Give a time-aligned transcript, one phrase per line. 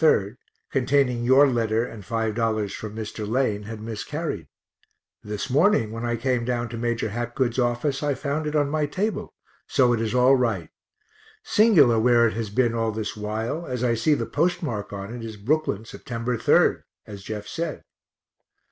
[0.01, 0.37] 3rd,
[0.71, 3.29] containing your letter and $5 from Mr.
[3.29, 4.47] Lane, had miscarried
[5.21, 8.87] this morning when I came down to Major Hapgood's office I found it on my
[8.87, 9.35] table,
[9.67, 10.71] so it is all right
[11.43, 15.23] singular where it has been all this while, as I see the postmark on it
[15.23, 16.41] is Brooklyn, Sept.
[16.41, 17.83] 3, as Jeff said.